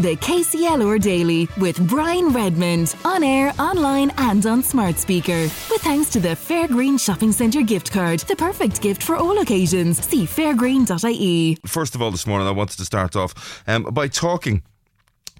[0.00, 2.96] The KCLR Daily with Brian Redmond.
[3.04, 5.42] On air, online, and on smart speaker.
[5.42, 8.20] With thanks to the Fairgreen Shopping Centre gift card.
[8.20, 10.02] The perfect gift for all occasions.
[10.02, 11.58] See fairgreen.ie.
[11.66, 14.62] First of all, this morning, I wanted to start off um, by talking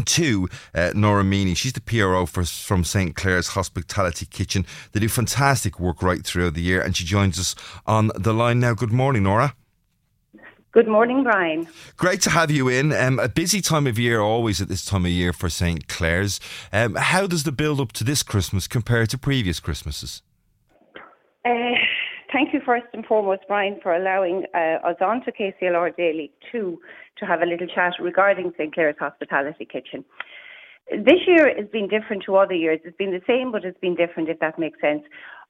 [0.05, 1.55] to uh, Nora Meany.
[1.55, 3.17] She's the PRO for, from St.
[3.17, 4.67] Clare's Hospitality Kitchen.
[4.93, 7.55] They do fantastic work right throughout the year, and she joins us
[7.87, 8.75] on the line now.
[8.75, 9.55] Good morning, Nora.
[10.73, 11.67] Good morning, Brian.
[11.97, 12.93] Great to have you in.
[12.93, 15.89] Um, a busy time of year, always at this time of year for St.
[15.89, 16.39] Clare's.
[16.73, 20.23] Um, how does the build up to this Christmas compare to previous Christmases?
[21.45, 21.75] Uh,
[22.33, 26.79] thank you first and foremost, Brian, for allowing uh, us on to KCLR Daily 2
[27.19, 28.73] to have a little chat regarding St.
[28.73, 30.05] Clare's Hospitality Kitchen.
[30.93, 32.79] This year has been different to other years.
[32.85, 35.03] It's been the same, but it's been different, if that makes sense.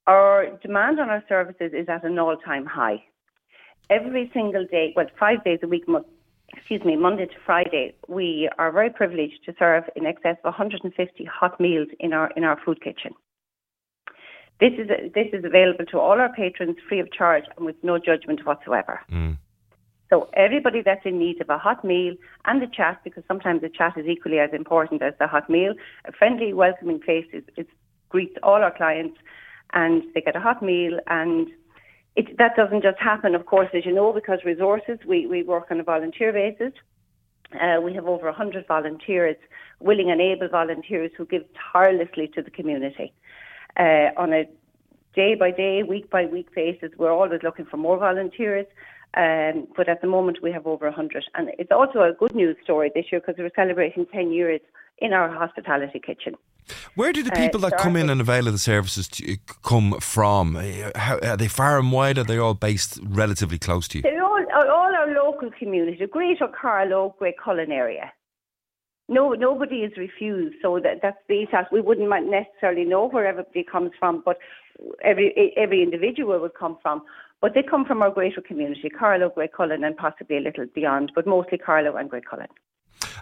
[0.07, 3.05] Our demand on our services is at an all time high
[3.91, 5.85] every single day, well, five days a week,
[6.49, 11.25] excuse me, Monday to Friday, we are very privileged to serve in excess of 150
[11.25, 13.13] hot meals in our in our food kitchen.
[14.61, 17.99] This is this is available to all our patrons free of charge and with no
[17.99, 19.01] judgment whatsoever.
[19.11, 19.37] Mm.
[20.11, 22.15] So everybody that's in need of a hot meal
[22.45, 25.73] and a chat, because sometimes the chat is equally as important as the hot meal,
[26.05, 27.67] a friendly, welcoming face is, is
[28.09, 29.17] greets all our clients,
[29.73, 31.49] and they get a hot meal and
[32.17, 35.67] it, that doesn't just happen, of course, as you know, because resources, we, we work
[35.71, 36.73] on a volunteer basis.
[37.55, 39.37] Uh, we have over 100 volunteers,
[39.81, 43.13] willing and able volunteers who give tirelessly to the community.
[43.77, 44.45] Uh, on a
[45.15, 48.67] day by day, week by week basis, we're always looking for more volunteers.
[49.15, 51.25] Um, but at the moment, we have over 100.
[51.35, 54.61] And it's also a good news story this year because we're celebrating 10 years
[54.99, 56.35] in our hospitality kitchen.
[56.95, 59.37] Where do the uh, people uh, that come in and avail of the services to,
[59.63, 60.55] come from?
[60.95, 62.19] How, are they far and wide?
[62.19, 64.03] Are they all based relatively close to you?
[64.03, 68.13] They're all, all our local community, the Greater Carlow, Graiguecullen area.
[69.09, 71.67] No, nobody is refused, so that, that's the ethos.
[71.73, 74.39] We wouldn't necessarily know where everybody comes from, but
[75.03, 77.03] every every individual would come from.
[77.41, 81.27] But they come from our greater community, Carlow, Graiguecullen, and possibly a little beyond, but
[81.27, 82.49] mostly Carlow and Graiguecullen.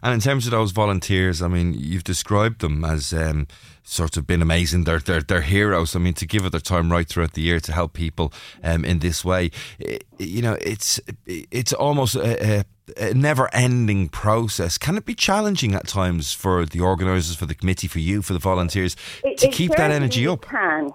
[0.03, 3.47] And in terms of those volunteers, I mean, you've described them as um,
[3.82, 4.84] sort of been amazing.
[4.84, 5.97] They're, they're, they're heroes.
[5.97, 8.32] I mean, to give it their time right throughout the year to help people
[8.62, 12.64] um, in this way, it, you know, it's it's almost a, a
[12.97, 14.78] a never ending process.
[14.78, 18.32] Can it be challenging at times for the organisers, for the committee, for you, for
[18.32, 20.42] the volunteers it, to keep that energy up?
[20.42, 20.91] Can.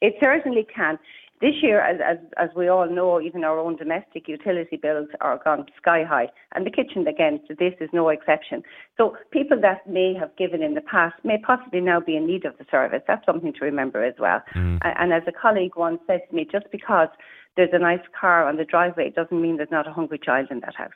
[0.00, 0.98] It certainly can.
[1.42, 5.40] This year, as, as, as we all know, even our own domestic utility bills are
[5.44, 8.62] gone sky high, and the kitchen again to this is no exception.
[8.96, 12.44] So people that may have given in the past may possibly now be in need
[12.44, 13.02] of the service.
[13.08, 14.40] That's something to remember as well.
[14.54, 14.78] Mm.
[14.84, 17.08] And as a colleague once said to me, just because
[17.56, 20.60] there's a nice car on the driveway doesn't mean there's not a hungry child in
[20.60, 20.90] that house.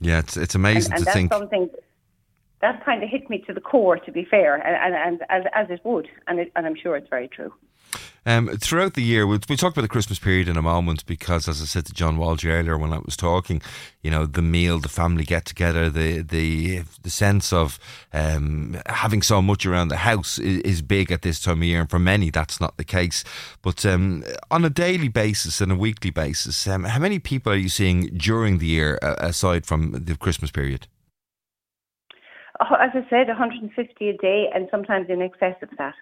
[0.00, 1.32] Yeah, it's it's amazing and, and to that's think.
[1.32, 1.70] Something
[2.62, 5.44] that kind of hit me to the core, to be fair, and, and, and as,
[5.54, 7.52] as it would, and, it, and I'm sure it's very true.
[8.24, 11.48] Um, throughout the year, we'll, we'll, talk about the Christmas period in a moment because,
[11.48, 13.60] as I said to John Walsh earlier when I was talking,
[14.00, 17.80] you know, the meal, the family get together, the the the sense of
[18.12, 21.80] um, having so much around the house is, is, big at this time of year,
[21.80, 23.24] and for many that's not the case.
[23.60, 27.56] But um, on a daily basis and a weekly basis, um, how many people are
[27.56, 30.86] you seeing during the year uh, aside from the Christmas period?
[32.60, 35.94] As I said, 150 a day, and sometimes in excess of that.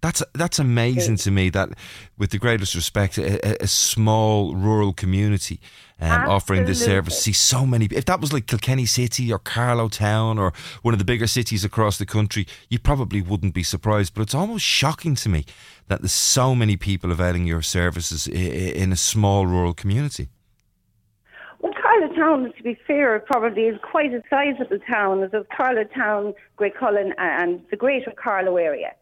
[0.00, 1.50] That's that's amazing to me.
[1.50, 1.70] That,
[2.18, 5.60] with the greatest respect, a, a small rural community
[6.00, 7.86] um, offering this service see so many.
[7.86, 10.52] If that was like Kilkenny City or Carlow Town or
[10.82, 14.14] one of the bigger cities across the country, you probably wouldn't be surprised.
[14.14, 15.44] But it's almost shocking to me
[15.88, 20.28] that there's so many people availing your services in a small rural community.
[21.60, 25.26] Well, Carlow Town, to be fair, probably is quite a sizable town.
[25.30, 28.94] There's Carlow Town, Graiguecullen, and the Greater Carlow area.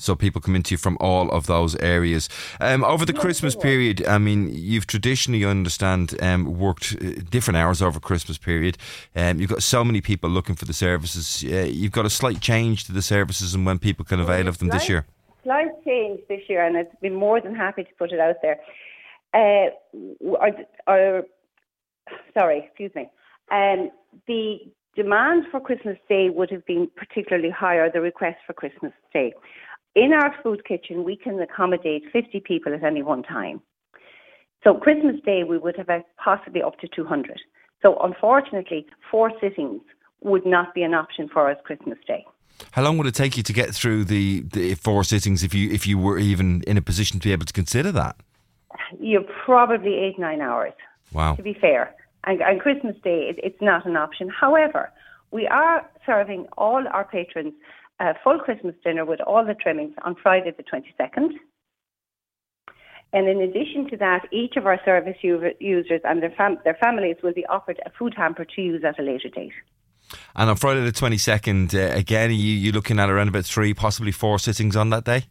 [0.00, 2.28] So people come into you from all of those areas.
[2.60, 7.58] Um, over the Christmas period, I mean, you've traditionally, I understand, um, worked uh, different
[7.58, 8.78] hours over Christmas period.
[9.14, 11.44] Um, you've got so many people looking for the services.
[11.44, 14.58] Uh, you've got a slight change to the services and when people can avail of
[14.58, 15.06] them slight, this year.
[15.44, 18.58] Slight change this year, and I've been more than happy to put it out there.
[19.32, 19.70] Uh,
[20.86, 21.22] our,
[22.34, 23.08] sorry, excuse me.
[23.50, 23.90] Um,
[24.26, 24.58] the
[24.96, 29.32] demand for Christmas Day would have been particularly higher, the request for Christmas Day.
[29.94, 33.60] In our food kitchen, we can accommodate 50 people at any one time.
[34.62, 35.88] So Christmas Day, we would have
[36.22, 37.40] possibly up to 200.
[37.82, 39.80] So unfortunately, four sittings
[40.20, 42.24] would not be an option for us Christmas Day.
[42.72, 45.70] How long would it take you to get through the, the four sittings if you
[45.70, 48.16] if you were even in a position to be able to consider that?
[49.00, 50.74] You're probably eight nine hours.
[51.12, 51.36] Wow.
[51.36, 51.94] To be fair,
[52.24, 54.28] and, and Christmas Day, it, it's not an option.
[54.28, 54.92] However,
[55.32, 57.54] We are serving all our patrons
[58.00, 61.30] a full Christmas dinner with all the trimmings on Friday the 22nd.
[63.12, 67.16] And in addition to that, each of our service users and their, fam- their families
[67.22, 69.52] will be offered a food hamper to use at a later date.
[70.34, 73.74] And on Friday the 22nd, uh, again, are you, you looking at around about three,
[73.74, 75.24] possibly four sittings on that day?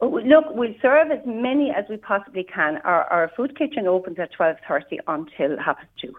[0.00, 2.78] Oh, look, we'll serve as many as we possibly can.
[2.84, 6.14] Our, our food kitchen opens at 12.30 until half past two.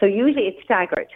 [0.00, 1.08] So usually it's staggered.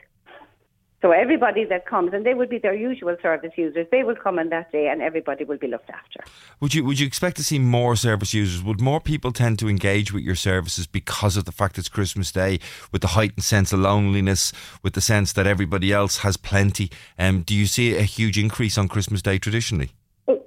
[1.01, 4.37] So everybody that comes, and they will be their usual service users, they will come
[4.41, 6.25] on that day, and everybody will be looked after.
[6.59, 8.65] Would you would you expect to see more service users?
[8.65, 12.33] Would more people tend to engage with your services because of the fact it's Christmas
[12.33, 12.59] Day,
[12.91, 14.53] with the heightened sense of loneliness,
[14.83, 16.91] with the sense that everybody else has plenty?
[17.17, 19.93] Um, do you see a huge increase on Christmas Day traditionally?
[20.27, 20.45] It,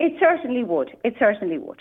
[0.00, 0.96] it certainly would.
[1.04, 1.80] It certainly would.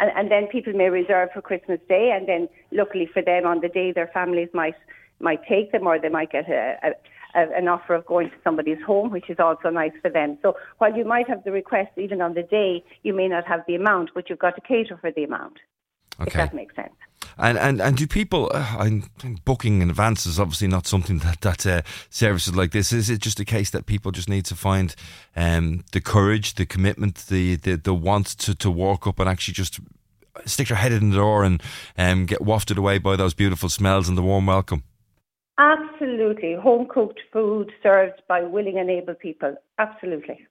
[0.00, 3.60] And, and then people may reserve for Christmas Day, and then luckily for them, on
[3.60, 4.74] the day their families might
[5.20, 6.90] might take them, or they might get a, a
[7.34, 10.38] a, an offer of going to somebody's home, which is also nice for them.
[10.42, 13.60] So while you might have the request even on the day, you may not have
[13.66, 15.58] the amount, but you've got to cater for the amount.
[16.20, 16.28] Okay.
[16.28, 16.94] If that makes sense.
[17.38, 18.50] And and and do people?
[18.52, 18.90] Uh,
[19.44, 22.92] booking in advance is obviously not something that that uh, services like this.
[22.92, 24.94] Is it just a case that people just need to find
[25.34, 29.54] um, the courage, the commitment, the, the the want to to walk up and actually
[29.54, 29.80] just
[30.46, 31.62] stick their head in the door and
[31.96, 34.84] um, get wafted away by those beautiful smells and the warm welcome?
[35.58, 36.54] Absolutely.
[36.54, 39.54] Home cooked food served by willing and able people.
[39.78, 40.46] Absolutely.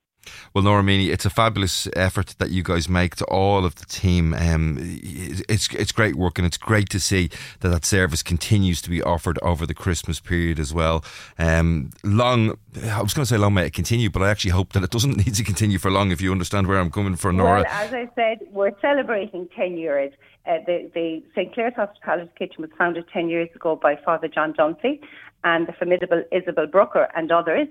[0.54, 3.86] Well, Nora Meany, it's a fabulous effort that you guys make to all of the
[3.86, 4.34] team.
[4.34, 7.30] Um, it's it's great work, and it's great to see
[7.62, 11.06] that that service continues to be offered over the Christmas period as well.
[11.40, 14.74] Um, long, I was going to say long may it continue, but I actually hope
[14.74, 16.12] that it doesn't need to continue for long.
[16.12, 17.62] If you understand where I'm coming from, Nora.
[17.62, 20.12] Well, as I said, we're celebrating ten years.
[20.46, 24.54] Uh, the, the St Clare's Hospitality Kitchen was founded ten years ago by Father John
[24.54, 25.00] Dunphy
[25.44, 27.68] and the formidable Isabel Brooker and others.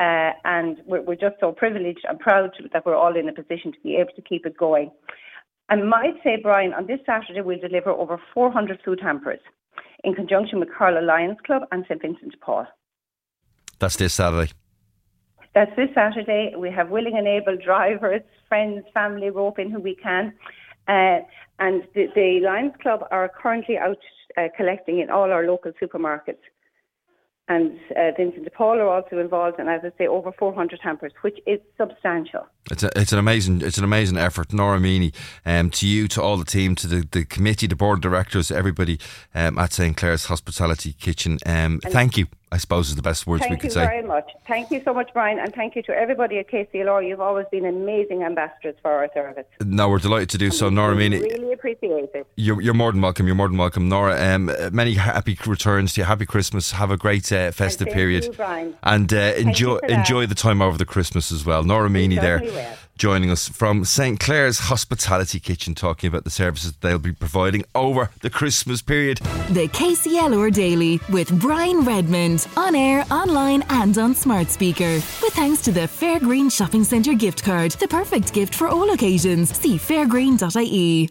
[0.00, 3.70] Uh, and we're, we're, just so privileged and proud that we're all in a position
[3.72, 4.90] to be able to keep it going.
[5.68, 9.38] I might say, Brian, on this Saturday we'll deliver over 400 food hampers
[10.02, 12.66] in conjunction with Carlow Lions Club and St Vincent de Paul.
[13.78, 14.52] That's this Saturday.
[15.54, 16.52] That's this Saturday.
[16.56, 20.34] We have willing and able drivers, friends, family rope in who we can.
[20.88, 21.20] Uh,
[21.60, 23.98] and the, the, Lions Club are currently out
[24.36, 26.42] uh, collecting in all our local supermarkets
[27.48, 31.12] and uh, Vincent de Paul are also involved, and as I say, over 400 hampers,
[31.20, 32.46] which is substantial.
[32.70, 35.12] It's a, it's an amazing it's an amazing effort, Nora Meany.
[35.44, 38.50] Um, to you, to all the team, to the, the committee, the board of directors,
[38.50, 38.98] everybody
[39.34, 41.38] um, at St Clare's Hospitality Kitchen.
[41.44, 42.26] Um, thank you.
[42.54, 43.80] I suppose is the best words we could say.
[43.80, 44.30] Thank you very much.
[44.46, 47.06] Thank you so much, Brian, and thank you to everybody at KCLR.
[47.06, 49.44] You've always been amazing ambassadors for our service.
[49.60, 50.94] No, we're delighted to do and so, Nora.
[50.94, 52.26] Meany, really appreciate it.
[52.36, 53.26] You're, you're, more than welcome.
[53.26, 54.20] You're more than welcome, Nora.
[54.20, 56.04] Um, many happy returns to you.
[56.04, 56.72] Happy Christmas.
[56.72, 60.84] Have a great uh, festive period, you, and uh, enjoy enjoy the time over the
[60.84, 61.64] Christmas as well.
[61.64, 62.40] Nora Meany there.
[62.40, 64.20] Will joining us from St.
[64.20, 69.18] Clare's Hospitality Kitchen, talking about the services they'll be providing over the Christmas period.
[69.50, 74.94] The KCLR Daily with Brian Redmond, on air, online, and on smart speaker.
[75.22, 79.56] With thanks to the Fairgreen Shopping Centre gift card, the perfect gift for all occasions.
[79.56, 81.10] See fairgreen.ie.